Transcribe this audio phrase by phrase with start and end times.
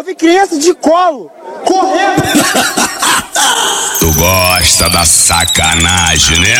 [0.00, 1.30] Eu vi criança de colo,
[1.62, 2.22] correndo.
[4.00, 6.54] tu gosta da sacanagem, né?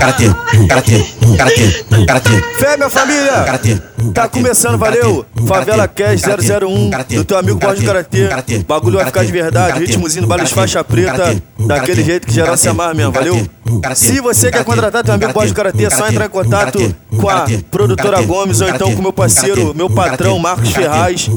[0.00, 1.04] Karatê, karatê,
[1.36, 2.42] karatê, karatê.
[2.58, 3.44] Fé, minha família!
[3.44, 3.78] Karatê.
[4.12, 5.24] Tá começando, valeu?
[5.46, 8.28] Favela Cash 001 do teu amigo Borges Karatê.
[8.58, 12.56] O bagulho vai ficar de verdade, ritmozinho do de faixa preta, daquele jeito que geral
[12.56, 13.46] se amarra mesmo, valeu?
[13.94, 17.46] Se você quer contratar teu amigo Borges Karatê, é só entrar em contato com a
[17.70, 21.30] produtora Gomes ou então com meu parceiro, meu patrão Marcos Ferraz.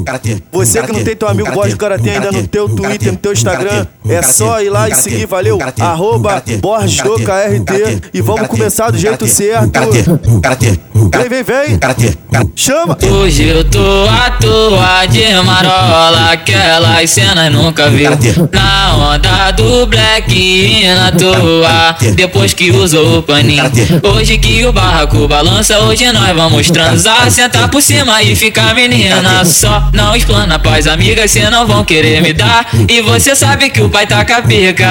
[0.51, 3.87] Você que não tem teu amigo Borges Karatê ainda no teu Twitter, no teu Instagram,
[4.09, 5.57] é só ir lá e seguir, valeu?
[5.79, 9.25] Arroba Borges do KRT e vamos começar do jeito certo.
[10.93, 11.79] Vem, vem, vem!
[12.55, 12.97] Chama!
[13.09, 18.09] Hoje eu tô à toa de marola, aquelas cenas nunca viu.
[18.51, 23.63] Na onda do black e na toa, depois que usou o paninho.
[24.03, 27.29] Hoje que o barraco balança, hoje nós vamos transar.
[27.31, 29.89] Sentar por cima e ficar menina só.
[29.93, 32.67] Não explana paz, amigas, cê não vão querer me dar.
[32.89, 34.87] E você sabe que o pai tá com a pica.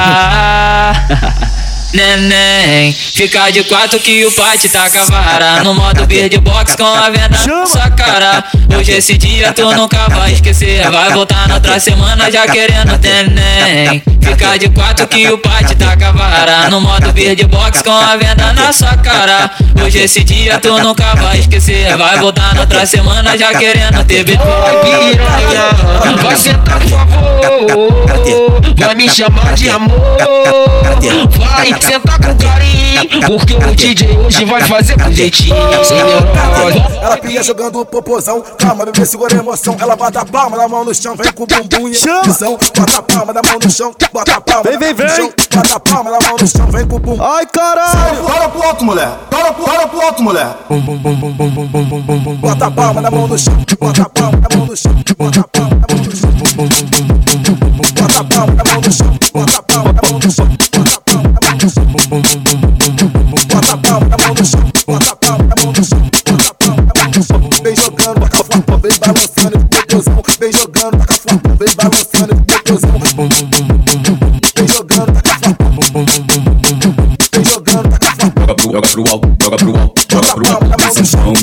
[1.93, 5.63] Neném, fica de quatro que o pai te taca vara.
[5.63, 8.45] No modo beard box com a venda na sua cara.
[8.77, 10.91] Hoje esse dia tu nunca vai esquecer.
[10.91, 15.77] Vai voltar na outra semana já querendo neném Fica de quatro que o pai te
[15.77, 19.51] taca vara No modo beard box com a venda na sua cara.
[19.83, 21.97] Hoje esse dia tu nunca vai esquecer.
[21.97, 24.39] Vai voltar na outra semana já querendo ter bebê
[24.83, 28.07] Piranha, vai sentar por favor
[28.77, 29.97] Vai me chamar de amor.
[31.39, 35.57] Vai sentar com carinho Porque o DJ hoje vai fazer com jeitinho.
[35.85, 38.43] Sem neurose Ela pia jogando o popozão.
[38.59, 39.77] Calma, bebê, segura a emoção.
[39.81, 42.99] Ela bota a palma da mão no chão Vem com o bumbum e visão Bota
[42.99, 45.09] a palma da mão no chão Bota a palma Vem, vem, vem.
[45.11, 47.23] chão Bota a palma da mão no chão Vem com o bumbum.
[47.23, 48.25] Ai, caralho!
[48.25, 49.11] Para pro alto, mulher.
[49.29, 50.57] Para pro, para pro alto, mulher.
[52.41, 55.41] Bota a palma da mão no chão Bota a palma da mão no chão Bota
[55.41, 56.33] a palma da mão no chão.
[56.33, 60.97] Bota a palma da mão no chão Bota a palma da mão no chão Bota
[60.97, 61.26] a palma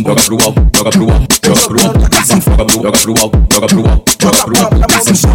[0.03, 3.67] joga pro alto, joga pro alto, joga pro alto, joga pro, joga pro alto, joga
[3.67, 5.22] pro alto, joga pro alto, atenção,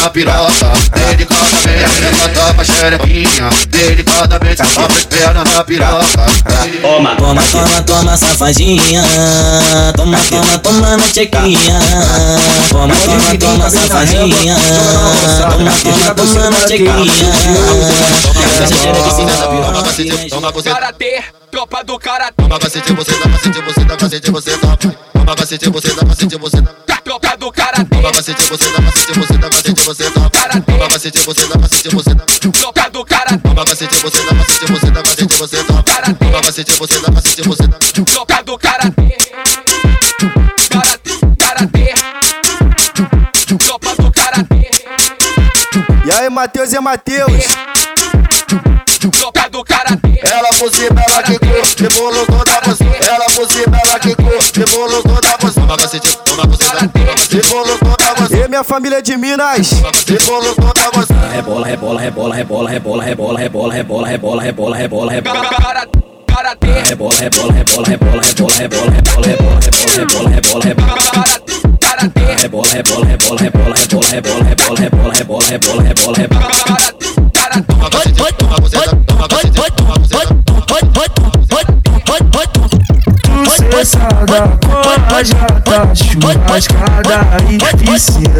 [0.00, 6.26] na piroca, delicadamente Ela dá pra xerequinha, delicadamente Abre as pernas na piroca
[6.80, 9.02] Toma, toma, toma, toma, safadinha
[9.96, 11.80] Toma, toma, toma na chequinha
[12.70, 14.56] Toma, toma, toma, safadinha
[15.50, 17.32] Toma, toma, toma na chequinha
[20.30, 24.56] Toma você, Karatê, tropa do karatê, toma cacete, você dá cacete, você dá cacete, você
[24.56, 24.76] dá
[25.12, 29.18] Toma cacete, você dá cacete, você dá tropa do karatê, Toma cacete, você dá cacete,
[29.18, 32.14] você dá cacete, você dá cacete, você dá cacete, você
[32.50, 35.80] tropa do cacete, você dá cacete, você você
[37.12, 37.68] você você
[38.04, 39.16] tropa do karatê,
[46.04, 47.30] E aí, Matheus e Matheus!
[49.10, 50.20] tropa do karatê.
[50.22, 55.36] Ela por cima, ela quicou, rebolou toda você Ela por cima, ela quicou, rebolou toda
[55.40, 56.88] você Toma cacete, toma você dá
[57.30, 58.01] Rebolou toda E
[58.52, 59.70] minha família de Minas!
[60.06, 65.40] Rebolou toda você Rebola, rebola, rebola, rebola, rebola, rebola, rebola, rebola, rebola, rebola, rebola, rebola
[65.50, 70.92] Karatê, karatê, Rebola, rebola, rebola, rebola, rebola, rebola, rebola, rebola, rebola, rebola, rebola, rebola
[72.42, 77.01] Rebola, rebola, rebola, rebola, rebola, rebola, rebola, rebola, rebola, rebola,
[83.82, 84.46] moçada,
[85.16, 85.34] hoje
[85.64, 87.18] tá churrascada
[87.50, 88.30] e piscina.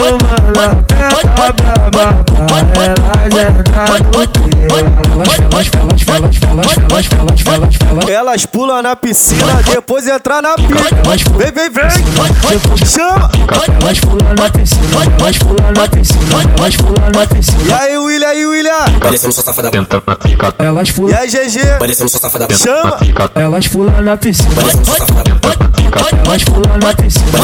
[0.00, 2.06] Eu mando a braba
[2.46, 4.46] pra elas entrar no clima.
[8.08, 10.74] Elas pulam na piscina, depois entrar na pica.
[11.36, 11.90] Vem, vem, vem,
[12.86, 13.30] chama.
[13.82, 17.62] Elas pulam na piscina, elas pulam na piscina, elas pulam na piscina.
[17.66, 19.00] E aí, William, aí, William.
[19.00, 19.70] Parecendo só safada.
[19.70, 20.54] Tenta na pica.
[20.58, 21.10] Elas pulam.
[21.10, 21.78] E aí, GG.
[21.78, 22.48] Parecendo só safada.
[22.54, 22.98] Chama.
[23.34, 24.45] Elas pulam na piscina.
[26.26, 27.38] Elas pulam na piscina,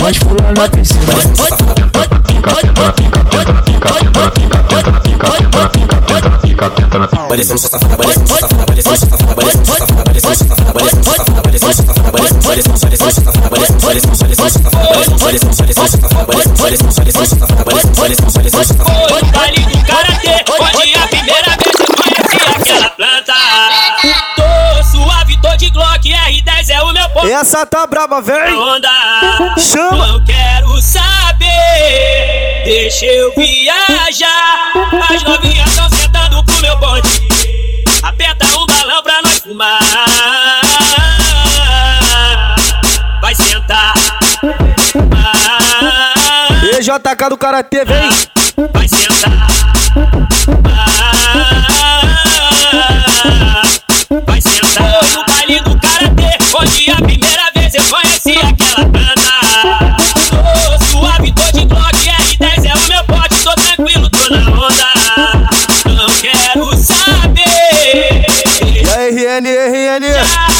[0.00, 1.04] elas pulam na piscina,
[7.28, 7.96] Parecendo sua safada.
[7.96, 8.64] Parecendo sua safada.
[8.66, 10.04] Parecendo sua safada.
[10.04, 10.72] Parecendo sua safada.
[10.72, 11.42] Parecendo sua safada.
[11.42, 12.12] Parecendo sua safada.
[12.12, 12.54] Parecendo sua safada.
[12.54, 13.50] Parecendo sua safada.
[13.50, 14.88] Parecendo sua safada.
[15.24, 16.24] Parecendo sua safada.
[16.24, 16.94] Parecendo sua safada.
[16.94, 17.64] Parecendo sua safada.
[17.94, 18.94] Parecendo sua safada.
[19.10, 20.44] No baile do karatê,
[20.76, 23.83] onde a primeira vez eu conheci aquela planta.
[27.22, 28.54] Essa tá braba, vem.
[28.54, 28.88] Onda,
[29.58, 30.06] Chama.
[30.08, 32.62] eu quero saber.
[32.64, 34.72] Deixa eu viajar.
[35.10, 37.28] As novinhas tão sentando pro meu bonde.
[38.02, 39.78] Aperta um balão pra nós fumar.
[43.20, 43.94] Vai sentar.
[46.76, 48.10] EJK do Karatê, vem.
[48.72, 50.33] Vai sentar.
[70.02, 70.53] yeah.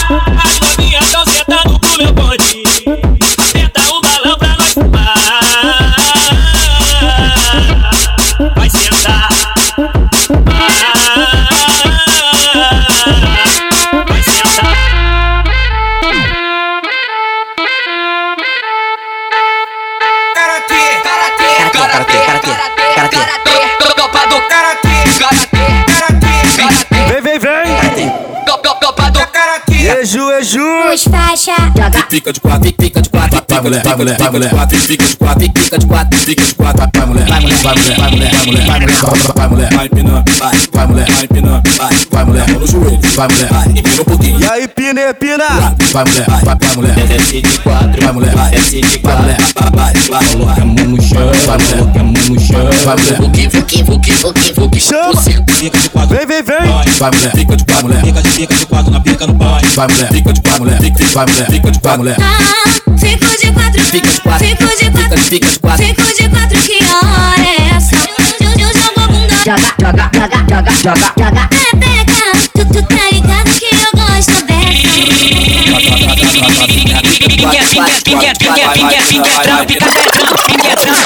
[32.15, 35.17] Fica de quatro, fica de quatro, vai mulher, vai mulher, vai mulher, quatro, fica de
[35.17, 38.31] quatro, fica de quatro, fica de quatro, vai mulher, vai mulher, vai mulher, vai mulher,
[38.31, 41.93] vai mulher, vai mulher, vai mulher, vai empinando, vai, vai mulher, vai empinando, vai,
[42.25, 45.45] vai mulher, mão no joelho, vai mulher, vai, empina um pouquinho, E aí, Pina, Pina.
[45.93, 49.35] vai mulher, vai, vai mulher, desce de quatro, vai mulher, vai, desce de quatro, vai
[49.35, 52.71] mulher, vai, vai, coloca a mão no chão, vai mulher, coloca a mão no chão,
[52.85, 54.81] vai mulher, Fuki, fuki, fuki, fuki, fuki.
[54.81, 55.23] Chama.
[55.23, 56.59] fica de quatro, Vem, vem, vem.
[56.99, 57.11] vai.
[57.11, 59.87] Mulher, fica de quatro, mulher, fica de fica de quatro na pica no pai, vai
[59.89, 62.17] mulher, fica de quatro, mulher, fica, vai mulher, fica de quatro, mulher.
[62.21, 64.47] ah, fico de quatro, Fica de quatro.
[64.47, 65.87] fico de quatro, Fica de quatro.
[65.87, 67.95] fico de quatro, que hora é essa?
[67.97, 72.04] Eu, eu, eu jogo a bunda, Joga, joga, joga, joga, joga, joga.
[72.75, 74.65] Tu tá ligado que eu gosto dessa.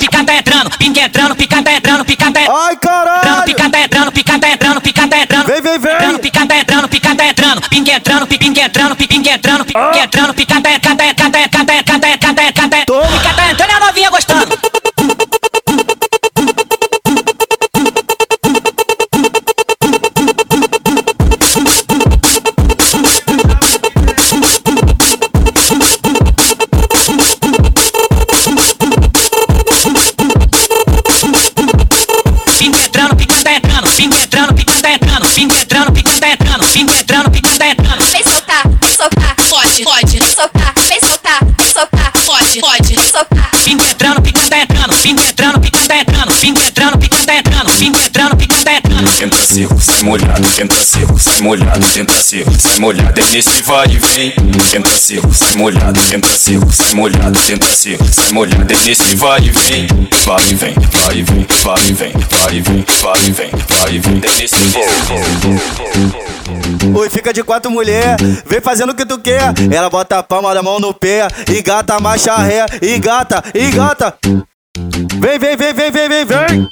[0.01, 2.57] Pica tá entrando, pingue entrando, pingue tá entrando, pica tá entrando.
[2.57, 3.45] Ai, caralho!
[3.45, 5.47] Pica tá entrando, pica tá entrando, pica tá entrando.
[5.47, 6.19] Vem, vem, vem!
[6.21, 10.05] Pica tá entrando, pica tá entrando, pica entrando, pica entrando, pica entrando, pica entrando, pica
[10.05, 12.78] entrando, pica tá entrando, pica tá entrando, pica tá entrando.
[51.49, 54.35] Molhado, entra seco, sai molhado, é nesse vai e vem.
[54.75, 59.41] Entra seco, sai molhado, entra seco, sai molhado, entra seco, sai molhado, é nesse vai
[59.41, 59.87] e vem.
[60.27, 63.51] Vai e vem, vai e vem, vai e vem, vai e vem, vai e vem,
[63.81, 64.57] vai e vem, é nesse
[66.95, 69.55] Oi, fica de quatro mulher, vem fazendo o que tu quer.
[69.73, 73.71] Ela bota a palma da mão no pé, e gata marcha ré, e gata, e
[73.71, 74.15] gata.
[75.19, 76.69] Vem, vem, vem, vem, vem, vem, vem.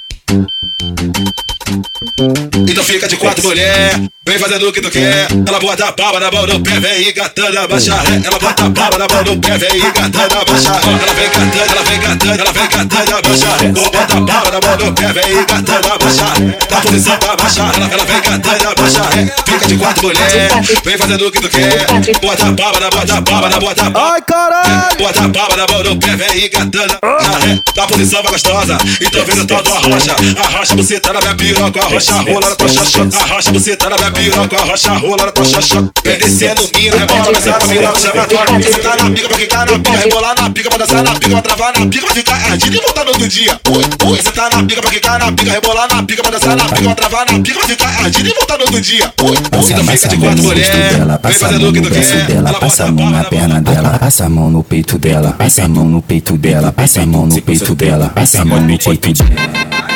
[2.68, 5.26] Então fica de quatro mulher, vem fazendo o que tu quer.
[5.46, 8.20] Ela bota a palma na mão no pé, vem engatando a baixa ré.
[8.24, 10.92] Ela bota a palma na mão no pé, vem engatando a baixa ré.
[11.02, 13.68] Ela vem cantando, ela vem cantando, ela vem cantando a baixa ré.
[13.68, 16.58] Bota a palma na mão no pé, vem engatando a baixa ré.
[16.70, 19.34] Na posição da baixa, ela, ela vem cantando a baixa ré.
[19.44, 20.48] Fica de quatro mulher,
[20.84, 21.86] vem fazendo o que tu quer.
[22.20, 24.12] Bota a palma na, bota a palma na, bota a palma.
[24.12, 24.96] Ai, caralho.
[24.98, 27.60] Bota a palma na mão no pé, vem engatando a ré.
[27.76, 30.16] Na posição vai gostosa, então vem no tal do arrocha.
[30.38, 31.55] Arrocha você tá na minha pica.
[31.56, 33.16] Piroca, arrocha rola na tua xoxota.
[33.18, 35.90] Arrocha buceta na minha piroca, arrocha rola na tua xoxota.
[36.04, 38.44] Vem descendo mina, rebola, mas ela piroca, já vai tua.
[38.44, 41.30] Você tá na pica pra quicar na pica, rebolar na pica, pra dançar na pica,
[41.30, 43.60] pra travar na pica, pra ficar ardido e voltar no outro dia.
[44.04, 46.82] Você tá na pica pra quicar na pica, rebolar na pica, pra dançar na pica,
[46.82, 49.12] pra travar na pica, pra ficar ardido e voltar no outro dia.
[49.16, 52.26] Então fica de quatro mulher, vem fazendo o que tu quer.
[52.26, 55.68] dela, passa a mão na perna dela, passa a mão no peito dela, passa a
[55.68, 59.12] mão no peito dela, passa a mão no peito dela, passa a mão no peito
[59.12, 59.95] dela.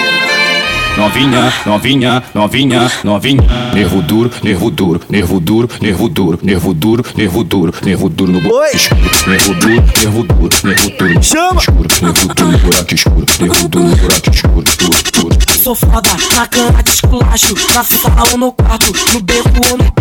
[0.96, 3.72] Novinha, novinha, novinha, novinha.
[3.74, 8.40] Nervo duro, nervo duro, nervo duro, nervo duro, nervo duro, nervo duro, nervo duro no
[8.40, 9.00] buraco escuro.
[9.26, 11.20] Nervo duro, nervo duro, nervo duro.
[11.20, 11.60] Chama!
[11.60, 13.26] Escuro, nervo duro no buraco escuro.
[13.40, 14.64] Nervo duro no buraco escuro.
[14.78, 15.36] Duro, duro.
[15.62, 19.92] Sou foda na cama de esculacho, na sala ou no quarto, no beco ou no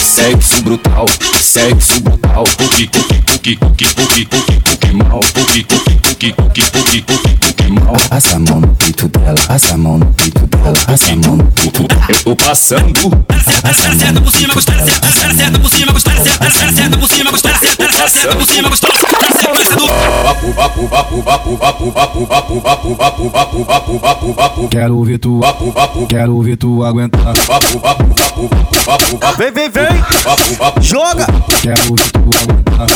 [0.00, 1.06] Sexo brutal,
[1.40, 2.44] sexo brutal.
[2.56, 5.20] Puki, puki, puki, puki, puki, puki, puki mal.
[5.20, 7.96] Puki, puki, puki, puki, puki, puki, puki animal.
[8.08, 11.36] Passa a mão no peito dela, passa a mão no peito dela, passa a mão
[11.36, 12.06] no peito dela.
[12.08, 13.10] Eu tô passando.
[13.98, 14.84] Senta por cima, gostosa,
[15.36, 16.24] senta por cima, gostosa,
[16.74, 17.58] senta por cima, gostosa,
[18.08, 19.00] senta por cima, gostosa.
[24.70, 25.40] Quero ouvir tu,
[26.08, 27.34] quero ouvir tu aguentar.
[29.36, 29.86] Vem, vem, vem,
[30.80, 31.26] joga.
[31.62, 32.86] Quero ouvir tu aguentar.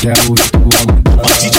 [0.00, 0.45] Quero ouvir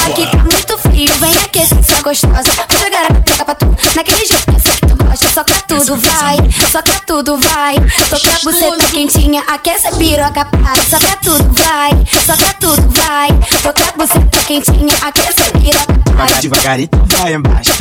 [0.05, 2.49] Aqui tá muito frio, vem aquecer sua gostosa.
[2.69, 5.29] Vou jogar a pepeca pra tu, naquele jeito que eu sei que tu gosta.
[5.29, 6.37] Soca tudo, vai,
[6.71, 7.75] soca tudo, vai.
[8.09, 10.79] Toca a buceta quentinha, aquece a piroca, pai.
[10.89, 11.91] Soca tudo, vai,
[12.25, 13.27] soca tudo, vai.
[13.61, 16.41] Toca a buceta quentinha, aquece a piroca, pai.
[16.41, 17.71] Devagarito, vai embaixo.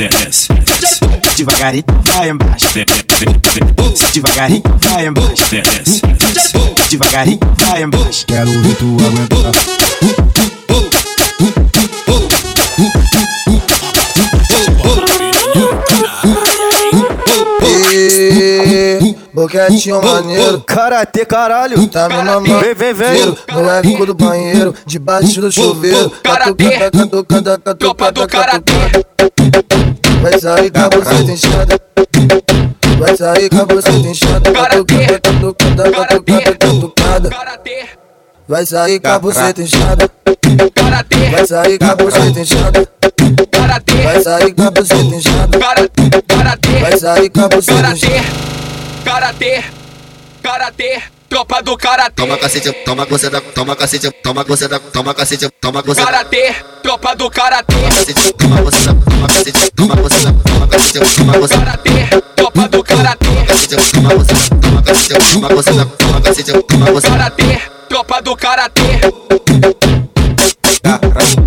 [1.36, 2.66] Devagarito, vai embaixo.
[4.12, 5.44] Devagarito, vai embaixo.
[5.50, 6.02] desce,
[6.90, 8.26] Devagarito, vai embaixo.
[8.26, 10.25] Quero ver tu aguentar.
[19.46, 21.86] Boquetinho maneiro, Karatê, caralho!
[21.86, 22.58] tá me mamando.
[22.58, 23.38] Vem, vem, vem!
[23.52, 26.10] No eco do banheiro, debaixo do chuveiro.
[26.20, 29.06] Catucada, catucada, catucada, catucada.
[30.20, 31.80] Vai sair com a buceta inchada.
[32.98, 34.52] Vai sair com a buceta inchada.
[34.52, 37.30] Catucada, catucada, catucada, catucada.
[38.48, 40.10] Vai sair com a buceta inchada.
[41.30, 42.88] Vai sair com a buceta inchada.
[44.02, 45.58] Vai sair com a buceta inchada.
[46.80, 48.55] Vai sair com a buceta inchada.
[49.06, 49.62] Karatê,
[50.42, 52.16] karatê, tropa do karatê.
[52.16, 56.04] Toma cacete, toma cacete, toma cacete, toma cacete, toma cacete, toma cacete.
[56.04, 57.75] Karatê, tropa do karatê.
[57.82, 61.56] Cacete, toma cacete, toma cacete, toma cacete, toma cacete, toma cacete.
[61.56, 63.46] Karatê, tropa do karatê.
[63.46, 67.08] Cacete, toma cacete, toma cacete, toma cacete, toma cacete, toma cacete.
[67.08, 69.00] Karatê, tropa do karatê.
[70.82, 71.45] Caiu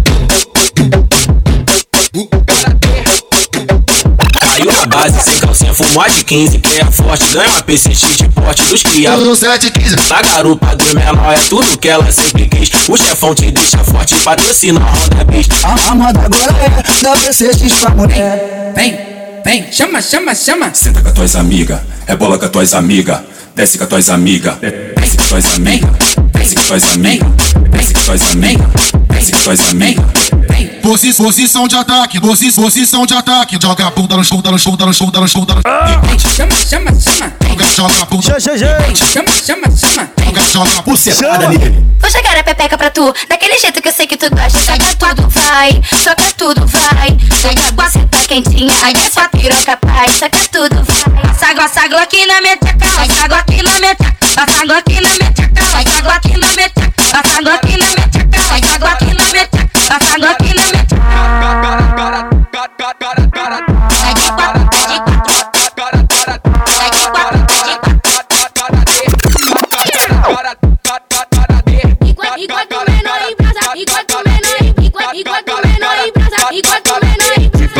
[5.00, 8.63] base, sem calcinha, fumou a de 15 Quem é forte ganha uma PCX de porte
[8.65, 9.25] dos criados.
[9.25, 12.70] No 715, Na garupa do menor é tudo que ela sempre quis.
[12.88, 15.48] O chefão te deixa forte, patrocina a Honda Bis.
[15.63, 18.74] A moda agora é da PCX pra mulher.
[18.75, 19.00] Vem,
[19.46, 20.74] vem, chama, chama, chama.
[20.74, 23.20] Senta com as tuas amigas, rebola com as tuas amigas,
[23.56, 25.89] desce com as tuas amigas, desce com as tuas amigas,
[26.34, 27.29] desce com as tuas amigas,
[27.72, 30.38] desce com as tuas amigas, desce com as tuas amigas.
[30.82, 33.58] Posi- Posição de ataque, posi- posição de ataque.
[33.62, 35.56] Joga a bunda no chão, tá no chão, tá no chão, tá no chão, tá
[35.56, 36.30] no chão.
[36.36, 37.34] Chama, chama, chama.
[37.50, 38.40] Joga, joga a bunda!
[38.40, 40.10] Chama, chama, chama.
[40.26, 40.98] joga, joga a bunda.
[40.98, 41.90] Chama!
[42.00, 44.58] Vou jogar a pepeca pra tu, daquele jeito que eu sei que tu gosta.
[44.60, 47.18] Soca tudo, vai, soca tudo, vai.
[47.42, 50.10] Soca a buceta quentinha, aquece a piroca, pai.
[50.10, 51.56] Soca tudo, vai.
[51.56, 52.78] Passa água aqui na minha tchaca.
[52.80, 54.18] Passa água aqui na minha tchaca.
[54.36, 55.54] Passa água aqui na minha tchaca.
[55.62, 56.94] Passa água aqui na minha tchaca.
[57.12, 58.30] Passa água aqui na minha tchaca.
[58.30, 59.70] Passa água aqui na minha tchaca.
[59.89, 60.79] Passa água aqui na minha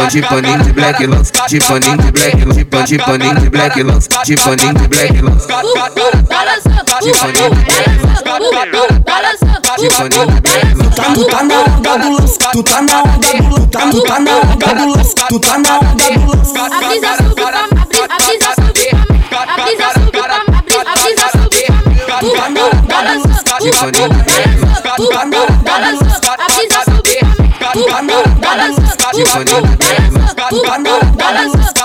[0.08, 4.08] de paninho de black lance, de paninho de black lance, de paninho de black lance,
[4.25, 5.48] de de black lance.
[7.01, 8.29] De paninho de black lance.
[11.13, 14.20] Tu tá na onda do lance, tu tá na onda do lance, tá- tu tá
[14.20, 16.53] na onda do lance, tu tá na onda do lance.
[16.58, 18.86] A brisa sube pra a brisa sube
[19.29, 20.25] pra a brisa sube pra
[20.79, 21.63] a brisa sube
[22.06, 24.82] pra Tu tá na onda do lance, De paninho de black lance.
[24.98, 27.15] tu tá na onda do lance, a brisa sube
[27.60, 28.79] pra Tu tá na onda do lance, Balance.
[28.79, 29.53] Up, balance.
[29.53, 30.34] Up, balance.
[30.41, 31.15] Up, balance.
[31.15, 31.78] Balance.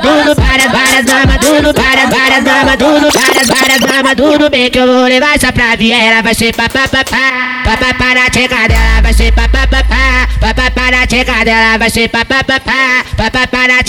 [0.00, 4.78] Tudo, várias, várias amas, tudo, várias, várias damas, tudo, várias, várias damas, tudo bem que
[4.78, 6.88] eu vou levar essa pra viela, vai ser papapá,
[7.64, 9.76] papapá na tcheca dela, vai ser papapá,
[10.40, 12.60] papapá na tcheca dela, vai ser papapá,
[13.16, 13.80] papapá na.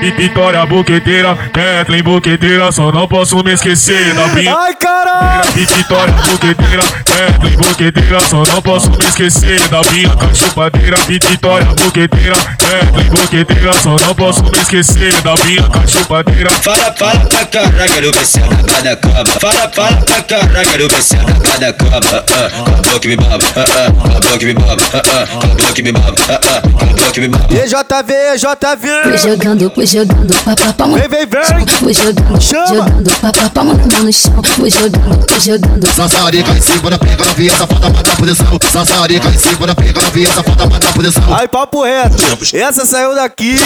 [0.00, 4.54] Vi- Vitória boqueteira, Kathleen boqueteira, só não posso me esquecer da minha.
[4.56, 5.50] Ai, caralho!
[5.52, 10.96] Vitória boqueteira, Kathleen boqueteira, só não posso me esquecer da minha cachupadeira.
[11.06, 16.50] Vitória boqueteira, Kathleen boqueteira, só não posso me esquecer da minha cachupadeira.
[16.50, 19.24] Fala, fala pra caralho, quero ver se ela cada cama.
[19.40, 22.00] Fala, fala pra caralho, quero ver se ela cada cama.
[22.12, 25.72] Ah, ah, Acabou que me baba, ah, ah, acabou que me baba, ah, ah, acabou
[25.74, 27.46] que me baba, ah, ah, acabou que me baba.
[27.52, 29.02] EJV, EJV.
[29.02, 30.98] Fui jogando, fui jogando, papapá, mano.
[30.98, 31.66] Vem, vem, vem.
[31.78, 34.42] Fui jogando, jogando, papapá, mano, no chão.
[34.44, 35.86] Fui jogando, fui jogando.
[35.94, 38.58] Sassarica em cima da pega, novinha, safada, manda a posição.
[38.72, 41.34] Sassarica em cima da pega, novinha, safada, manda a posição.
[41.36, 42.16] Aí, papo reto.
[42.54, 43.56] Essa saiu daqui,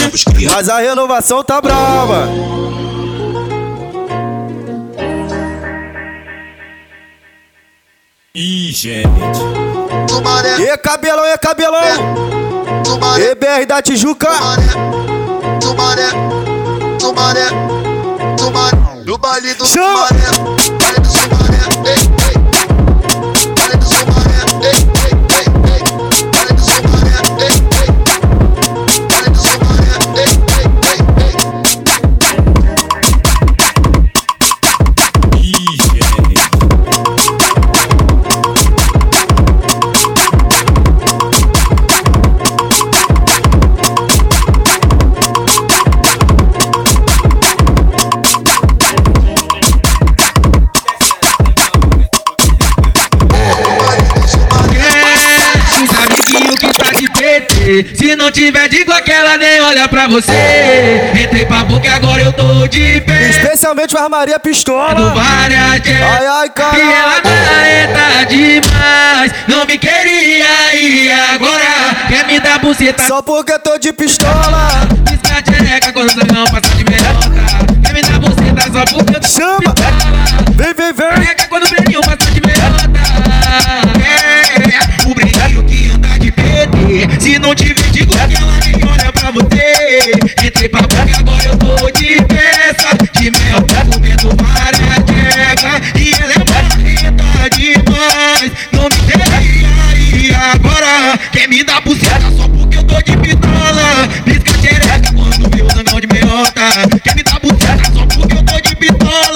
[0.52, 2.28] mas a renovação tá brava.
[8.34, 9.10] Ih, gente.
[10.60, 11.80] E cabelão, e cabelão.
[13.18, 14.28] EBR da Tijuca.
[15.60, 16.10] Tumaré,
[16.98, 17.46] tumaré,
[18.36, 18.78] tumaré.
[19.04, 20.06] No baile do Chama.
[21.04, 22.09] Sumaré,
[57.94, 60.32] Se não tiver digo aquela nem olha pra você
[61.22, 64.94] Entrei pra boca e agora eu tô de pé Especialmente o Armaria Pistola.
[64.94, 66.80] Do Ai, ai, E caralho.
[66.80, 71.60] ela tá demais Não me queria e agora
[72.08, 74.88] Quer me dar buceta Só porque eu tô de pistola.
[75.08, 77.30] Pisca tchereca quando não passa de melhota
[77.82, 79.74] Quer me dar buceta só porque eu tô Chama.
[80.54, 81.12] Vem, vem, vem.
[81.12, 82.29] Tchereca quando o passa
[87.30, 90.10] Se não tiver digo que ela nem olha pra você.
[90.44, 92.88] Entrei pra boca agora eu tô de peça.
[93.12, 94.80] De mel, comendo várias
[95.94, 98.50] E ela é marreta demais.
[98.72, 101.20] Não me queria e agora.
[101.30, 105.70] Quer me dar buceta só porque eu tô de pistola Pisca a tchereca quando o
[105.70, 106.98] zangão de meiota.
[107.04, 109.29] Quer me dar buceta só porque eu tô de pistola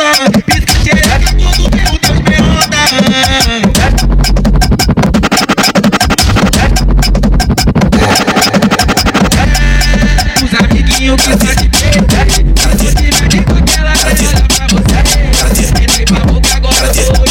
[11.04, 16.20] Amiguinhos que tá de PT Se você tiver de aquela olha pra você Entrei pra
[16.20, 17.24] boca agora eu tô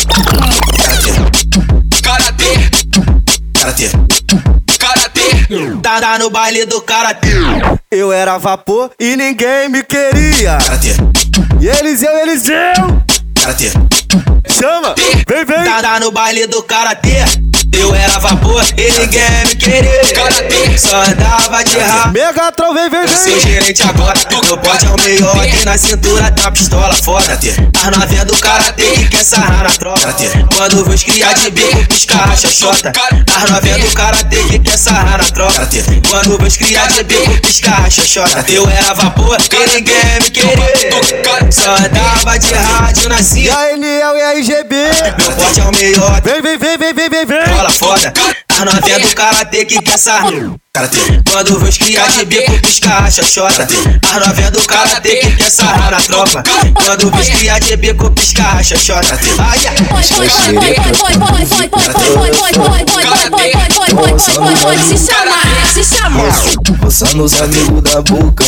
[2.03, 2.45] Karatê,
[3.59, 3.89] Karatê.
[4.77, 5.25] karatê.
[5.81, 7.29] Tá, tá no baile do karatê.
[7.89, 10.57] Eu era vapor e ninguém me queria.
[10.59, 10.95] Karatê,
[11.59, 12.55] E Eliseu, Eliseu.
[13.41, 13.71] karatê.
[14.49, 14.93] Chama.
[15.27, 15.63] Vem, vem.
[15.65, 17.23] Tá, tá no baile do karatê.
[17.73, 20.13] Eu era vapor e ninguém me queria.
[20.13, 20.77] Karatê.
[20.77, 22.13] Só andava de rabo.
[22.13, 25.39] Megatron, vem, vem, Seu gerente agora, no pote é o melhor.
[25.39, 30.15] Aqui na cintura tá pistola foda As novinhas do karatê que quer sarrar na tropa
[30.55, 32.91] Quando vê os cria de bico, pisca a xoxota.
[33.35, 35.67] As novinhas do karatê que quer sarrar na tropa
[36.09, 40.29] Quando vê os cria de bico, pisca a xoxota Eu era vapor e ninguém me
[40.29, 44.75] queria Só andava de rádio na E cinta a Eliel e a IGB.
[45.17, 46.21] Meu pote é o melhor.
[46.21, 47.25] Vem, vem, vem, vem, vem, vem,
[47.63, 48.11] Bola foda,
[48.49, 50.33] as novinhas do karatê que quer sarrar.
[51.31, 53.67] Quando vê os cria de bico, pisca a xoxota
[54.11, 56.43] As novinhas do karatê que quer sarrar na tropa.
[56.83, 59.59] Quando vê os cria de bico, pisca a xoxota Ai.
[66.83, 68.45] Roçando os amigos da boca,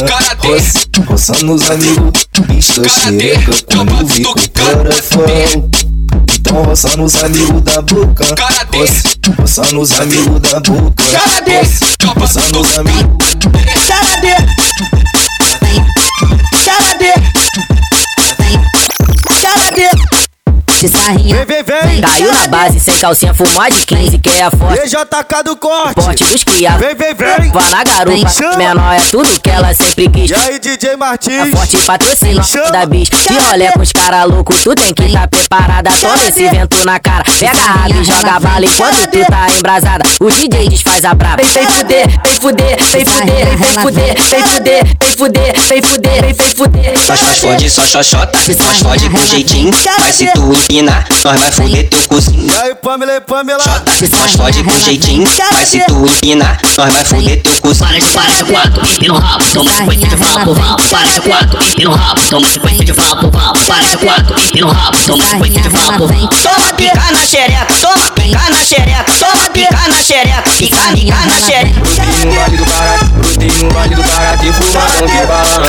[0.49, 2.12] roça- roçando os amigos,
[2.58, 3.51] estou xereca.
[3.71, 5.84] Quando vi com o corafão.
[6.45, 8.23] Então roçando os amigos da boca,
[8.77, 11.03] roça- roçando os amigos da boca,
[11.60, 11.86] roça-
[12.19, 13.36] roçando os amigos.
[13.88, 14.36] Xaradê!
[16.63, 17.34] Xaradê!
[20.87, 21.23] Xaradê!
[21.23, 22.01] Se Vem, vem, vem.
[22.01, 24.79] Caiu na base, sem calcinha, fumar de 15, que é a forte.
[24.83, 25.95] EJK do corte.
[25.95, 26.77] Porte dos cria.
[26.77, 27.51] Vem, vem, vem.
[27.51, 28.57] Vá na garupa, Chama.
[28.57, 30.31] menor é tudo que ela sempre quis.
[30.31, 31.51] E aí, DJ Martins?
[31.51, 32.71] Forte patrocínio Chama.
[32.71, 33.09] da bis.
[33.09, 35.91] De rolê com os cara louco, tu tem que tá preparada.
[35.99, 37.23] Toma esse vento na cara.
[37.39, 40.03] Pega a raba e joga bala enquanto tu tá embrasada.
[40.19, 41.41] O DJ desfaz a braba.
[41.43, 46.21] Vem, vem fuder, vem fuder, vem fuder, vem fuder, vem fuder, vem fuder, vem fuder,
[46.21, 46.97] vem vem fuder.
[46.99, 49.71] Faz fode só xoxota, nós fode com jeitinho.
[49.99, 52.51] Mas se tu empinar, nós vai foder teu cozinho.
[52.51, 53.63] E aí, Pamela e Pamela?
[53.65, 57.85] Nós fode com jeitinho, mas se tu empinar, nós vai foder teu cozinho.
[57.85, 60.83] Para de para de quatro, empina o rabo, toma sequência de vapo, vapo.
[60.89, 63.59] Para de quatro, empina o rabo, toma sequência de vapo, vapo.
[63.65, 66.35] Para de quatro, empina o rabo, toma sequência de vapo, vapo.
[66.43, 71.39] Toma pica na xereca, toma pica na xereca, toma pica na xereca, pica, pica na
[71.39, 73.24] xereca.
[73.47, 75.63] Tem um vale do barato e fumadão que balão.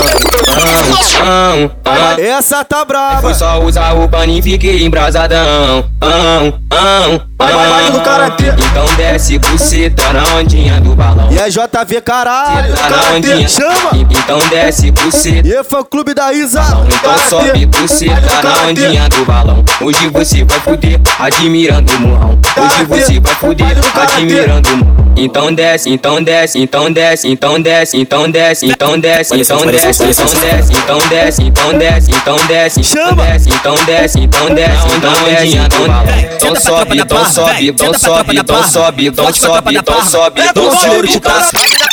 [1.20, 3.20] Ah, ah, Essa tá brava.
[3.20, 5.84] Foi só usar o pano e fiquei embrasadão.
[6.00, 8.46] Ah, ah, Vai do karatê.
[8.48, 11.30] Então desce buceta na ondinha do balão.
[11.30, 12.74] E é JV caralho.
[12.74, 13.16] Tá na Karatê.
[13.16, 13.48] ondinha.
[13.48, 13.90] Chama.
[14.10, 15.46] Então desce buceta.
[15.46, 16.62] E é fã clube da Isa.
[16.88, 19.64] Então sobe buceta na ondinha do balão.
[19.80, 22.38] Hoje você vai fuder, admirando o murrão.
[22.56, 24.96] Hoje você vai fuder, admirando o murrão.
[25.18, 30.04] Então desce, então desce, então desce, então desce, então desce, então desce, então desce, então
[30.04, 35.56] desce, então desce, então desce, então desce, então desce, então desce, então desce, então desce,
[35.56, 36.34] então desce.
[36.36, 40.64] Então sobe, então sobe, então sobe, então sobe, então sobe, então sobe, então sobe, então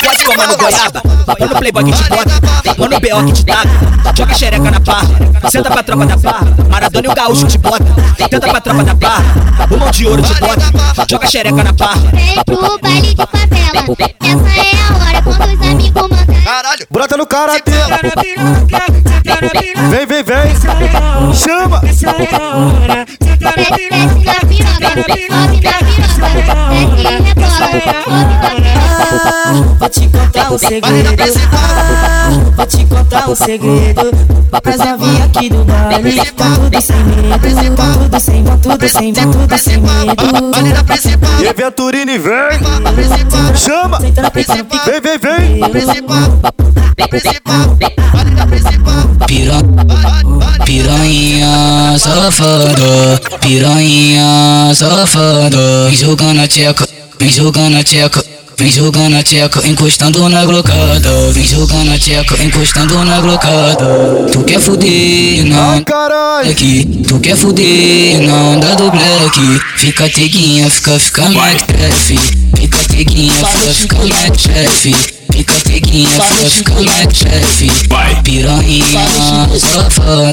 [0.03, 2.31] Pode tomar no goiaba, papo no playboy que te bota,
[2.63, 3.25] papo no B.O.
[3.25, 3.69] que te taca,
[4.15, 5.07] joga xereca na barra,
[5.49, 7.85] senta pra tropa da barra, Maradona e o gaúcho te bota,
[8.17, 9.23] tenta pra tropa da barra,
[9.69, 10.61] o mão de ouro te bota,
[11.09, 12.01] joga xereca na barra.
[12.11, 13.63] Vem pro baile de favela.
[14.21, 16.43] Essa é a hora quando os amigos mandam.
[16.43, 16.87] Caralho.
[16.91, 17.71] Brota no karatê.
[19.89, 21.33] Vem, vem, vem.
[21.33, 21.79] Chama.
[21.79, 23.05] Desce na piroca,
[23.73, 27.32] sobe na piroca, desce e rebola, sobe na piroca.
[29.79, 31.23] Vou te contar um segredo.
[32.55, 34.11] Vou te contar um segredo.
[34.77, 36.21] Novinhas aqui do baile.
[36.35, 37.39] Tudo sem medo.
[38.03, 40.23] Tudo sem, tá tudo sem, tá tudo sem medo.
[41.41, 42.59] E Venturini vem.
[43.55, 43.99] Chama.
[43.99, 45.61] Vem, vem, vem.
[49.27, 49.55] Pira,
[50.65, 55.85] piranha safada, piranha safada.
[55.87, 56.87] Vem jogando a tcheca,
[57.19, 58.23] vem jogando a tcheca.
[58.55, 61.31] Vem jogando a tcheca, encostando na glocada.
[61.31, 64.27] Vem jogando a tcheca, encostando na glocada.
[64.31, 65.83] Tu quer fuder, não.
[66.49, 69.39] Aqui, tu quer fuder, não dá do black.
[69.77, 72.19] Fica teguinha, fica, fica mequetrefe.
[72.55, 74.95] Fica teguinha, fica, fica mequetrefe.
[75.33, 77.71] Fica teguinha, fica, fica mequetrefe.
[78.23, 79.09] Piranha
[79.59, 80.31] safada,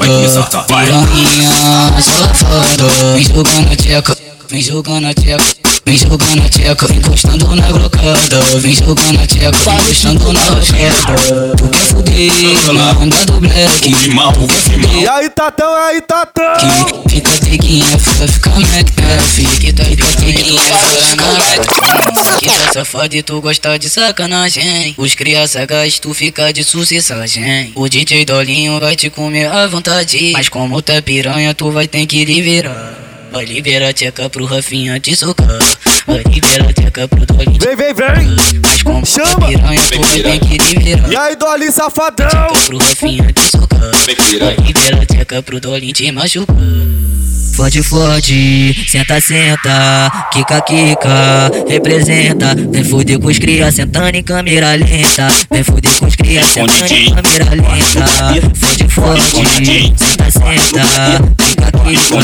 [0.67, 3.13] piranha safada.
[3.15, 4.17] Vem jogando a tcheca,
[4.47, 5.60] vem jogando a tcheca.
[5.83, 10.61] Vem jogando a tcheca, encostando na glocada Vem jogando a tcheca, encostando na glocada
[11.89, 13.81] Tu quer fuder, não dá do black.
[13.81, 17.03] Tu quer fuder, E aí, Tatão, aí, Tatão.
[17.09, 23.41] fica teguinha, fica, fica McDuff Fica, fica teguinha, fica na Que tá safado e tu
[23.41, 24.93] gosta de sacanagem.
[24.97, 27.71] Os criança gás, tu fica de sucessagem.
[27.75, 30.31] O DJ Dolinho vai te comer à vontade.
[30.33, 34.99] Mas como tá piranha, tu vai ter que liberar Vai liberar a tcheca pro Rafinha
[34.99, 35.47] te socar
[36.05, 38.35] Vai liberar a tcheca pro Dolinho Vem, vem, vem.
[38.61, 39.47] Mas como Chama.
[39.47, 42.27] piranha, tu vai ter que liberar E aí, Dolly Safadão.
[42.65, 43.79] pro Rafinha te socar
[44.39, 46.55] Vai liberar a tcheca pro Dolinho te machucar
[47.55, 52.55] Fode, fode, senta, senta, quica, quica, representa.
[52.55, 55.27] Vem fuder com os cria, sentando em câmera lenta.
[55.51, 60.81] Vem fuder com os cria, novinha, põe a de Fode, fode, senta, senta
[61.39, 62.19] Fica aqui, fica,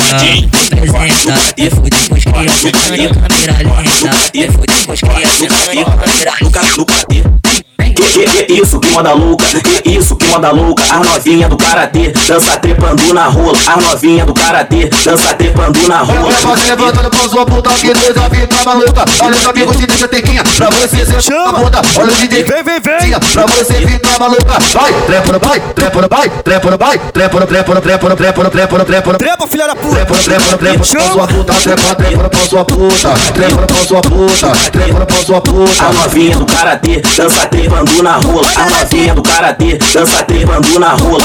[0.76, 7.37] representa E fode, cusquinha, senta na câmera lenta E fode, cusquinha, senta na câmera lenta
[7.78, 10.84] que, que, que isso, que moda louca, que isso, que moda louca?
[10.90, 13.58] As novinha do karatê, dança trepando na rola.
[13.68, 16.32] As novinha do karatê, dança trepando na rola.
[16.32, 19.06] Você levantando com sua puta que desafio tá maluca.
[19.20, 21.54] Olha os amigos te deixa tequinha Pra você ser Chama.
[21.60, 21.82] puta.
[21.96, 23.20] Olha o DJ Vem, vem, vem.
[23.34, 24.60] Pra você ficar maluca.
[24.74, 28.10] Vai, trepa no pai, trepa no pai Trepa no pai, trepa no, trepa no, trepa
[28.10, 29.18] no, trepa no, trepa no, trepa no.
[29.18, 29.96] Trepa, filha da puta.
[29.96, 33.14] Trepa no, trepa no, trepa no, sua puta Trepa, trepa no, com sua puta.
[33.34, 35.88] Trepa no, com sua puta Trepa no, com sua puta.
[35.88, 37.67] As novinha do karatê, dança trepando
[38.04, 41.24] na rola As novinha do karatê, dança trepando na rola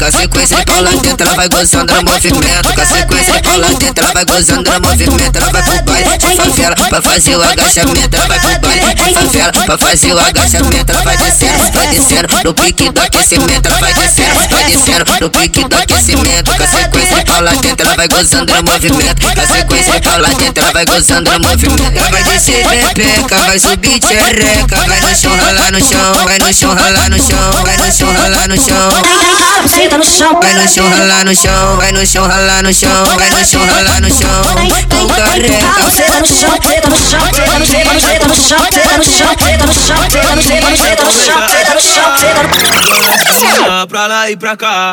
[0.00, 2.74] com a sequência, cola dentro, ela vai gozando no movimento.
[2.74, 5.36] Com a sequência, cola dentro, ela vai gozando no movimento.
[5.36, 8.16] Ela vai pro baile de favela pra fazer o agachamento.
[8.16, 10.92] Ela vai pro baile de favela pra fazer o agachamento.
[10.92, 13.66] Ela vai descendo, vai descendo no pique do aquecimento.
[13.66, 16.56] Ela vai descendo, vai descendo no pique do aquecimento.
[16.56, 19.20] Com a sequência, cola dentro, ela vai gozando no movimento.
[19.20, 21.98] Com a sequência, cola dentro, ela vai gozando no movimento.
[21.98, 24.76] Ela vai descer pepeca, vai subir tchereca.
[24.76, 28.12] Vai no chão, ralar no chão, vai no chão, ralar no chão, vai no chão,
[28.14, 29.89] ralar no chão.
[29.90, 33.04] Senta no chão, Vai no chão, ralar no chão, vai no chão, ralar no chão,
[33.06, 34.42] vai no chão, ralar no chão.
[34.88, 35.90] Tô careca.
[35.90, 39.34] senta no chão, senta no chão, senta no chão, senta no chão, senta no chão,
[39.36, 43.86] senta no chão, senta no chão, senta no chão, senta no chão, senta no chão.
[43.88, 44.92] Pra lá e pra cá.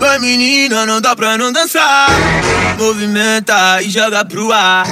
[0.00, 2.08] Vai menina, não dá pra não dançar.
[2.78, 4.86] Movimenta e joga pro ar.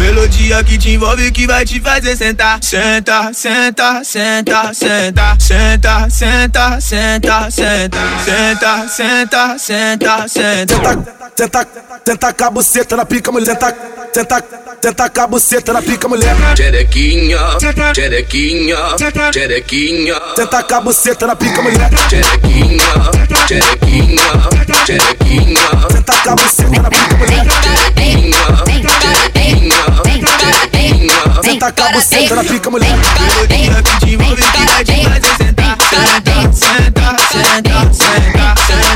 [0.00, 2.58] Melodia que te envolve que vai te fazer sentar.
[2.62, 11.20] Senta, senta, senta, senta, senta, senta, senta, senta, senta, senta, senta, senta.
[11.36, 11.66] Senta,
[12.04, 13.46] senta a buceta na pica, mulher.
[13.46, 13.74] Senta,
[14.12, 14.44] senta,
[14.82, 16.34] senta a buceta na pica, mulher.
[16.54, 17.38] Tcherequinha,
[17.92, 18.76] tcherequinha,
[19.30, 20.14] tcherequinha.
[20.34, 21.90] Senta a buceta na pica, mulher.
[22.08, 23.10] Tcherequinha,
[23.46, 24.22] tcherequinha,
[24.84, 25.60] tcherequinha.
[25.92, 27.46] Senta a buceta na pica, mulher.
[31.42, 32.96] Senta com a buceta na pica, mulher.
[33.20, 35.76] Melodia que te envolve que vai te fazer sentar.
[35.90, 38.94] Senta, senta, senta, senta, senta, senta,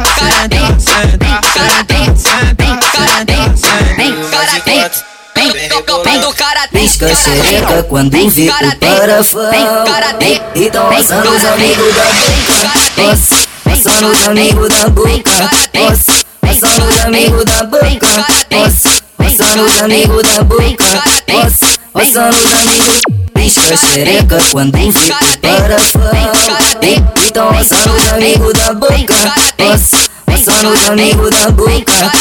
[0.00, 3.90] senta, senta, senta, senta, senta, senta.
[6.72, 8.52] Pisca xereca quando vê o
[8.90, 9.50] parafão
[10.54, 12.04] Então passando os amigos da
[12.96, 13.18] boca
[13.64, 15.30] Passando os amigos da boca
[16.40, 20.84] Passando os amigos da boca Passando os amigos da boca
[21.92, 23.00] Passando os amigos
[23.34, 26.10] Pisca xereca quando vê o parafão
[27.26, 29.14] Então passando os amigos da boca
[30.26, 32.12] Passando os amigos da boca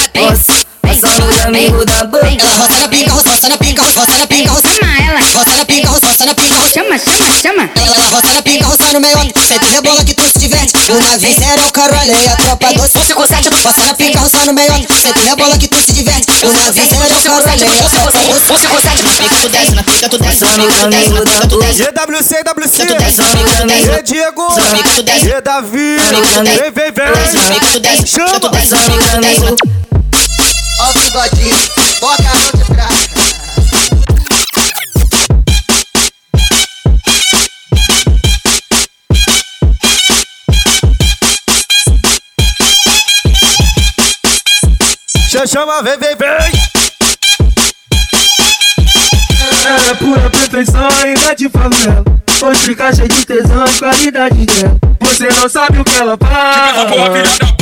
[0.82, 4.52] Passando os amigos da boca Ela roça na pica, roça na pica, roça na pica.
[4.52, 5.89] Roça na pica,
[6.20, 7.70] roça na pica, chama, chama, chama.
[7.76, 9.18] Ela, roça na pica, roça no meio.
[9.48, 10.74] Senta e rebola que tu se diverte.
[10.92, 12.98] O navio será o caralho e a tropa doce.
[12.98, 14.74] Você consegue, roça na pica, roça no meio.
[14.74, 16.46] Senta e rebola que tu se diverte.
[16.46, 18.46] O navio será o caralho e a tropa doce.
[18.48, 21.22] Você consegue, na pica tu desce, na pica tu desce, na pica tu desce, na
[21.22, 21.84] pica tu desce.
[21.84, 23.90] EWC, WC, Tu desce, na pica tu desce.
[23.90, 25.28] E Diego, Na pica tu desce.
[25.30, 26.72] E Davi, Na pica tu desce.
[26.72, 27.98] vem, vem, Na pica tu desce.
[27.98, 29.56] vem, chama, Tu desce, na pica tu desce.
[30.82, 31.56] Ó o bigodinho,
[32.02, 33.09] bota a mão de trás.
[45.40, 46.62] Chama, chama, vem, vem, vem.
[49.90, 52.04] É pura pretensão ainda de favela.
[52.42, 54.78] Hoje fica cheio de tesão e qualidade dela.
[55.00, 56.76] Você não sabe o que ela faz.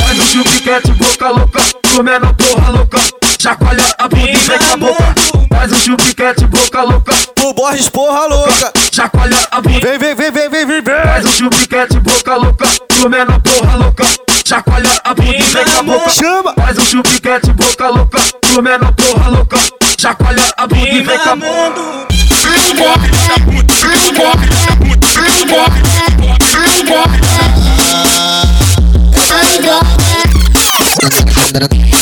[0.00, 1.60] Faz o chupiquete, boca louca.
[1.94, 2.98] Comendo porra louca.
[3.38, 5.14] Chacoalha a bunda e vem com a boca.
[5.48, 7.14] Faz o chupiquete, boca louca.
[7.44, 8.72] O Borges, porra louca.
[8.92, 9.78] Chacoalha a bunda.
[9.78, 11.02] Vem, vem, vem, vem, vem, vem, vem.
[11.04, 12.66] Faz o chupiquete, boca louca.
[13.00, 17.52] Comendo porra louca Chacoalha a bunda e vem com a boca Chama Faz o chupiquete,
[17.52, 18.18] boca louca
[18.54, 19.58] Comendo porra louca
[20.00, 22.08] Chacoalha a bunda e vem com a boca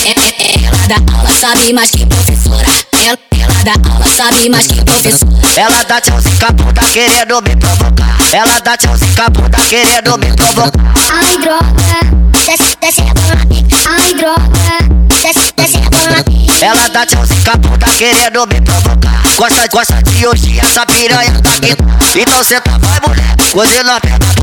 [0.07, 2.67] Ela dá sabe mais que professora.
[3.05, 5.33] Ela, ela dá aula, sabe mais que professora.
[5.57, 8.19] Ela dá tchauzinho com a bunda querendo me provocar.
[8.33, 10.81] Ela dá tchauzinho com a bunda querendo me provocar.
[11.13, 13.47] Ai, droga, desce, desce a bola.
[13.87, 16.25] Ai, droga, desce, desce a bola.
[16.61, 19.23] Ela dá tchauzinho com a bunda querendo me provocar.
[19.37, 21.77] Gosta, gosta de hoje, essa piranha tá aqui.
[22.19, 24.36] Então senta, vai mulher, coisa na perna.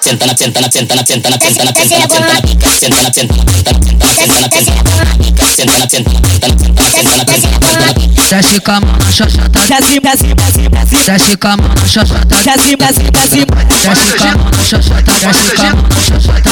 [0.00, 2.70] Senta na, senta na, senta na, senta na, senta na, senta na, senta na pica.
[2.78, 5.46] Senta na, senta na, senta na, senta na, senta na, senta na pica.
[5.46, 8.08] Senta na, senta na, senta na, senta na, senta na, senta na pica.
[8.28, 11.88] Desce com a mão na xoxota Desce, desce, desce, desce Desce com a mão na
[11.88, 16.00] xoxota Desce, desce, desce Desce com a mão na xoxota Desce com a mão na
[16.02, 16.50] xoxota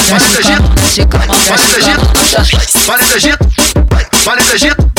[0.81, 3.47] Desce com a mão, na xoxota Vale do Egito,
[4.25, 4.93] vale do Egito,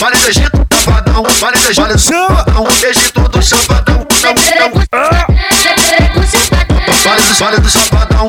[0.00, 4.34] vale do Egito, safadão, vale do Egito, safadão, Egito do safadão, não,
[4.74, 5.59] não.
[7.38, 8.28] Vale do, safadão,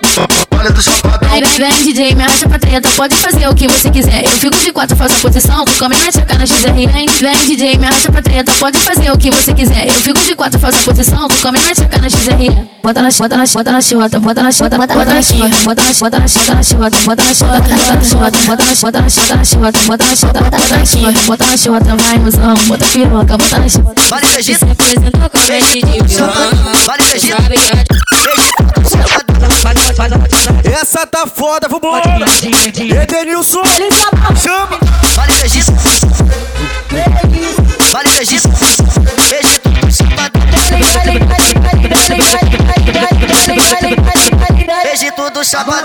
[0.51, 1.29] vale do safadão.
[1.29, 4.23] Vem, vem, DJ, me arrasta pra treta, pode fazer o que você quiser.
[4.23, 6.71] Eu fico de quatro, faço a posição, tu come na tchaca na XR.
[6.73, 9.87] Vem, vem, DJ, me arrasta pra treta, pode fazer o que você quiser.
[9.87, 12.71] Eu fico de quatro, faço a posição, tu come na tchaca na XR.
[12.83, 15.93] Bota na bota na bota na chota, bota na chota, bota na chota, bota na
[15.93, 19.09] bota na chota na chota, bota na chota, bota na chota, bota na bota na
[19.09, 22.85] chota na chota, bota na chota, bota na chota, bota na chota, vai mozão, bota
[22.85, 24.01] piroca, bota na chota.
[24.09, 26.55] Vale Egito, Você apresentou com a de piroca.
[26.85, 27.35] vale Egito.
[30.81, 31.67] Essa tá foda.
[31.67, 32.03] vambora.
[33.03, 33.61] Edenilson,
[34.41, 34.79] chama.
[35.15, 35.71] Vale do Egito.
[37.91, 38.49] Vale do Egito.
[39.31, 40.41] Egito do Chapadão.
[44.93, 45.80] Egito do Chapadão.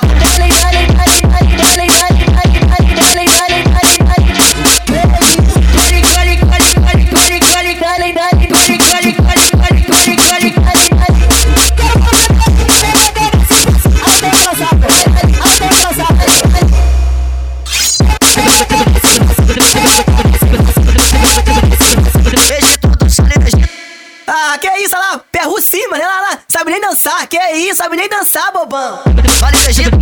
[28.76, 29.00] Bobão.
[29.40, 29.98] Vale do Egito.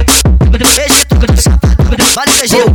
[0.80, 1.87] Egito do Chapadão.
[2.14, 2.72] Vale do Egito.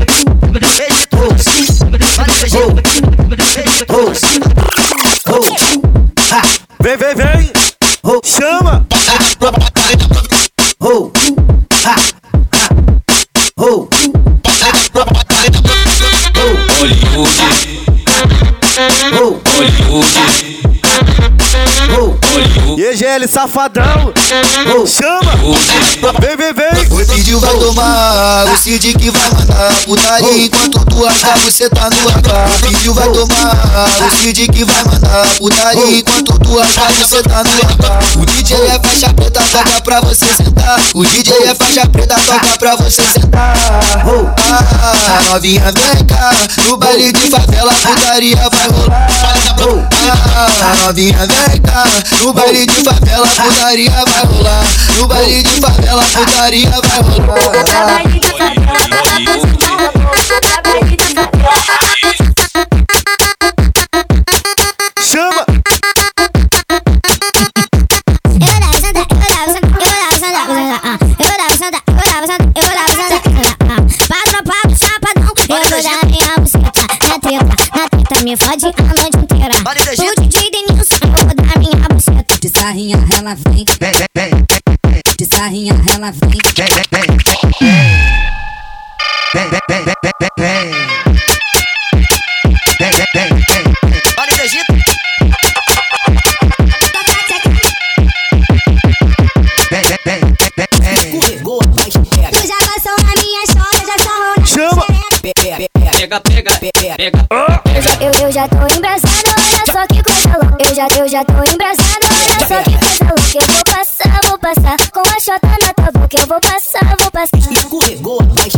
[0.81, 2.79] Egito do Vale do Egito.
[2.87, 3.35] Egito do
[6.81, 7.51] Vem, vem, vem.
[8.23, 8.87] Chama.
[23.09, 24.13] EGL safadão.
[24.85, 25.31] Chama.
[26.19, 26.87] Vem, vem, vem.
[26.91, 31.89] O Cid vai tomar, o Cid que vai mandar putaria enquanto tu achar você tá
[31.89, 31.97] no.
[31.97, 33.55] O Cid vai tomar,
[34.05, 37.99] o Cid que vai mandar putaria enquanto tu achar você tá no hangar.
[38.15, 40.79] O DJ é faixa preta, toca pra você sentar.
[40.93, 43.55] O DJ é faixa preta, toca pra você sentar.
[44.51, 46.31] Ah, novinha vem cá,
[46.67, 49.07] no baile de favela putaria vai rolar.
[50.11, 51.83] Ah, novinha vem cá,
[52.21, 54.63] no baile de favela putaria vai rolar.
[54.97, 58.03] No baile de favela putaria vai rolar.
[65.01, 65.45] Chama.
[78.23, 79.55] Me fode a noite inteira.
[82.59, 83.63] Sarrinha ela vem.
[85.17, 86.37] De sarrinha ela vem.
[94.17, 94.73] Vale do Egito.
[102.31, 104.85] Tu já passou na minha já na Chama.
[105.99, 107.27] Pega, pega, pega.
[108.01, 110.57] Eu, eu já tô embrasada, olha só que coisa louca.
[110.59, 111.38] Eu já, eu já tô
[115.29, 116.17] com a chota na tua boca.
[116.19, 117.37] Eu vou passar, vou passar.
[117.51, 118.49] Escorregou, vai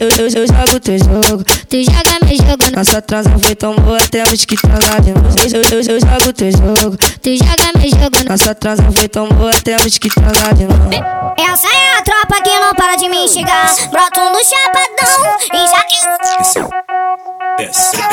[0.00, 3.74] Eu, eu, eu, eu jogo teu jogo, Tu joga meu jogo, nossa transa foi tão
[3.76, 5.28] boa, temos que transar de novo.
[5.38, 8.24] Eu, eu, eu, eu jogo teu jogo, tu joga meu jogo.
[8.28, 10.90] nossa transa foi tão boa, temos que transar de novo.
[11.38, 13.72] Essa é a tropa que não para de me instigar.
[13.90, 15.80] Broto no chapadão e já.
[17.58, 17.96] Desce.
[17.96, 18.08] Lá,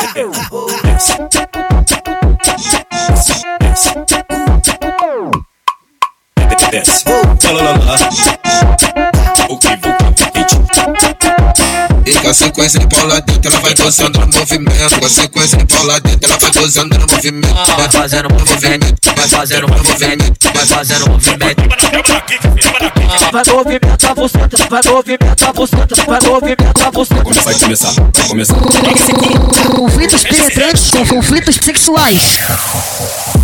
[6.70, 7.96] lá, lá.
[9.48, 9.96] O que vou
[12.04, 14.98] E com a sequência de Paula dentro, ela vai gozando no movimento.
[14.98, 17.54] Com a sequência de Paula dentro, ela vai gozando no movimento.
[17.76, 21.62] Vai fazendo movimento, vai fazendo movimento, vai fazendo movimento.
[23.32, 25.76] Vai movimentar você, vai movimentar você,
[26.06, 27.14] vai movimentar você.
[27.14, 28.56] Vai começar, vai começar.
[29.74, 32.38] Conflitos penetrantes com conflitos sexuais.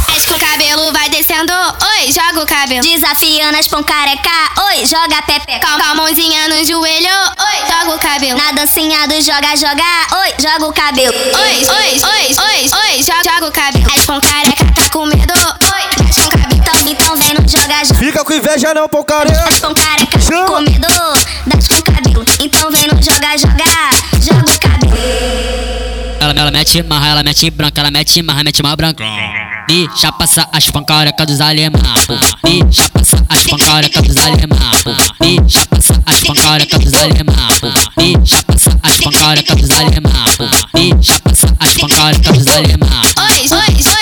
[0.09, 2.83] Mexe com o cabelo, vai descendo, oi, joga o cabelo.
[2.83, 4.31] Desafiando as pão careca,
[4.69, 5.53] oi, joga a pepe.
[5.61, 8.39] Com, a mãozinha no joelho, oi, joga o cabelo.
[8.39, 9.85] Na dancinha do joga, joga,
[10.21, 11.15] oi, joga o cabelo.
[11.15, 13.87] Oi, oi, oi, oi, oi, joga, joga o cabelo.
[13.95, 16.55] As pão careca tá com medo, oi, mexe com o cabelo.
[16.55, 17.99] Então, então vem no joga, joga.
[17.99, 19.49] Fica com inveja não, careca.
[19.49, 20.89] As pão careca tá com medo,
[21.47, 22.25] das com cabelo.
[22.41, 23.65] Então vem no joga, joga,
[24.21, 24.95] joga o cabelo.
[26.21, 29.05] Ela, ela mete marra, ela mete branca, ela mete marra, mete marra branca.
[29.67, 31.79] Deixa passar as pancarecas dos alemã.
[32.45, 34.71] Deixa passar as pancarecas dos alemã.
[35.21, 37.33] Deixa passar as pancarecas dos alemã.
[37.97, 40.11] Deixa passar as pancarecas dos alemã.
[40.75, 43.03] Deixa passar as pancarecas dos alemã.
[43.19, 43.94] Oi, oi, oi,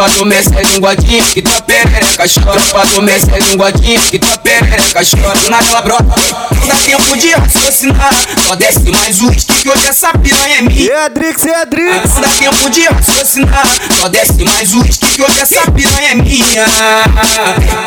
[0.00, 2.58] Tropa do Messi é linguadinha que tua perereca chora.
[2.58, 5.50] Tropa do Messi é linguadinha que tua perereca chora.
[5.50, 6.14] Na ela brota,
[6.58, 8.10] não dá tempo de raciocinar.
[8.46, 10.90] Só desce mais um que hoje essa piranha é minha.
[10.90, 12.14] É Drix, é Drix.
[12.14, 13.66] Não dá tempo de raciocinar.
[14.00, 16.66] Só desce mais um que hoje essa piranha é minha.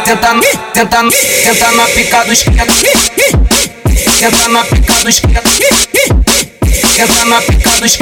[0.05, 0.35] Tenta,
[0.71, 1.09] tenta,
[1.43, 2.75] tenta na pica dos quietos.
[4.19, 5.41] Senta na pica dos cria.
[6.95, 7.97] Senta na pica dos.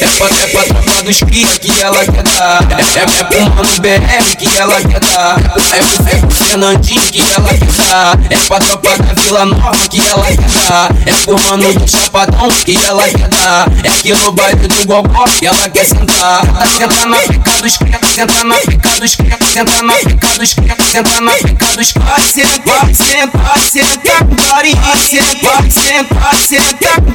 [0.00, 2.62] É pra, é pra tropa dos cria que ela quer dar.
[2.70, 5.38] É, é, é pro mano BR que ela quer dar.
[5.38, 8.18] É pro, é pro Fernandinho que ela quer dar.
[8.30, 10.90] É pra tropa da Vila Nova que ela quer dar.
[11.06, 13.68] É pro mano do Chapadão que ela quer dar.
[13.82, 16.42] É aqui no baile do Gogó que ela quer sentar.
[16.76, 20.76] Senta na pica dos cria, senta na pica dos cria, senta na pica dos cria,
[20.92, 22.08] senta na pica dos cria.
[22.28, 22.86] Sentar,
[23.32, 24.76] vai sentar com carinho.
[25.08, 27.08] Sentar, vai sentar com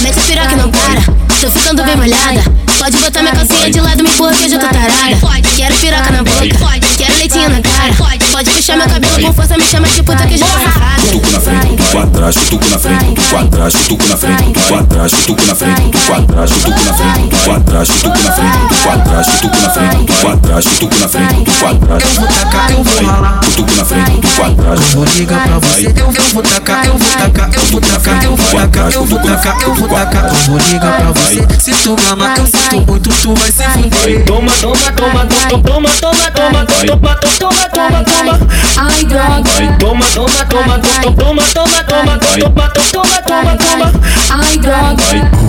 [0.00, 1.00] Mete a piroca não para,
[1.40, 2.42] tô ficando bem molhada.
[2.78, 5.16] Pode botar minha calcinha de lado, me empurra que eu já tô tarada.
[5.56, 7.94] Quero piroca na boca, quero leitinho na cara.
[8.32, 12.17] Pode puxar meu cabelo com força, me chama de puta que já tá safada.
[12.34, 15.90] Tuco na frente, tu pra trás, tuco na frente, tu pra trás, tuco na frente,
[15.90, 19.26] tu pra trás, tuco na frente, tu pra trás, tuco na frente, tu pra trás,
[19.40, 21.44] tuco na frente, tu pra trás, tuco na frente, tu pra trás, tuco na frente,
[21.44, 22.04] tu pra trás.
[22.04, 23.40] Eu vou tacar, eu vou ralar.
[23.56, 24.80] Tuco na frente, tu pra trás.
[24.80, 28.36] Eu vou ligar pra você, eu, vou tacar, eu vou tacar, eu vou tacar, eu
[28.36, 30.28] vou tacar, eu vou tacar, eu vou tacar.
[30.28, 34.24] Eu vou ligar pra você, se tu ama, eu sinto muito, tu vai se fuder.
[34.24, 38.38] Toma, toma, toma, toma, toma, toma, toma, toma, toma, toma, toma.
[38.76, 39.78] Ai, droga.
[39.78, 43.92] Toma, toma, toma, toma, toma, toma, toma, toma, toma, toma, toma.
[44.30, 45.48] Ai, droga.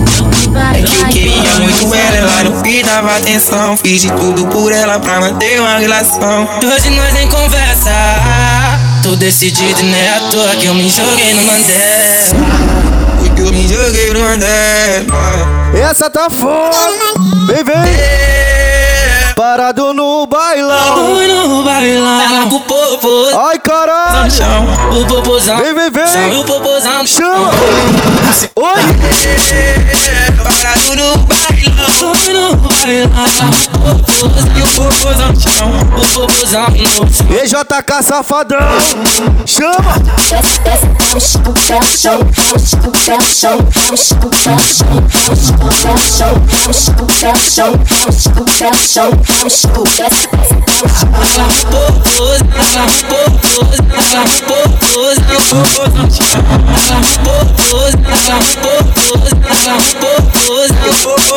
[0.72, 3.76] É que eu queria muito ela, ela não me dava atenção.
[3.76, 6.48] Fiz de tudo por ela pra manter uma relação.
[6.62, 7.90] Hoje nós nem conversa.
[9.02, 10.16] Tô decidido, né?
[10.16, 12.60] À toa que eu me joguei no Mandela.
[13.18, 15.90] Porque eu me joguei no Mandela.
[15.90, 16.76] Essa tá foda.
[17.46, 18.69] Vem, vem.
[19.50, 20.94] Parado no bailão.
[20.94, 22.20] Fui no bailão.
[22.20, 23.38] Ela com o.
[23.48, 24.30] Ai, caralho.
[24.92, 25.56] O popozão.
[25.56, 26.06] Vem, vem, vem.
[26.06, 27.04] Chama o popozão.
[27.04, 27.50] Chama.
[28.54, 28.80] Oi.
[30.44, 31.09] Parado no.
[32.86, 33.02] E
[34.62, 35.30] o popozão
[37.28, 38.58] O EJK safadão.
[39.46, 39.94] Chama.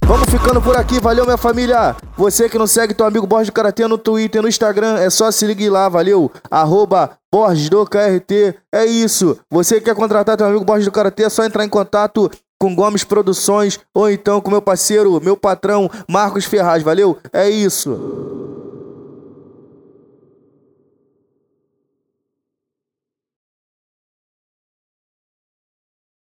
[0.06, 1.96] Vamos ficando por aqui, valeu minha família.
[2.18, 5.32] Você que não segue teu amigo Borges do Karatê no Twitter, no Instagram, é só
[5.32, 6.32] se ligar lá, valeu?
[6.52, 9.40] Arroba Borges do KRT, é isso.
[9.50, 12.30] Você que quer contratar teu amigo Borges do Karatê, é só entrar em contato
[12.60, 17.18] com Gomes Produções ou então com meu parceiro, meu patrão Marcos Ferraz, valeu?
[17.32, 18.63] É isso.